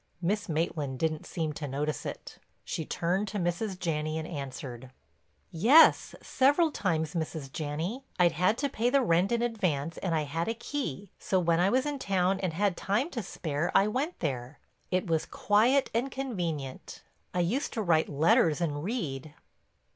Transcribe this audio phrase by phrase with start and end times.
[0.19, 3.77] Miss Maitland didn't seem to notice it; she turned to Mrs.
[3.79, 4.89] Janney and answered:
[5.51, 7.51] "Yes, several times, Mrs.
[7.51, 8.03] Janney.
[8.17, 11.59] I'd had to pay the rent in advance and I had a key, so when
[11.59, 14.57] I was in town and had time to spare I went there.
[14.89, 19.35] It was quiet and convenient—I used to write letters and read."